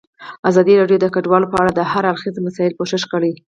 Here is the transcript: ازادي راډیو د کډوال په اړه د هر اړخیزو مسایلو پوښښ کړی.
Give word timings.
ازادي 0.49 0.73
راډیو 0.81 1.01
د 1.01 1.05
کډوال 1.13 1.43
په 1.51 1.55
اړه 1.61 1.71
د 1.73 1.79
هر 1.91 2.03
اړخیزو 2.11 2.45
مسایلو 2.47 2.77
پوښښ 2.79 3.03
کړی. 3.13 3.31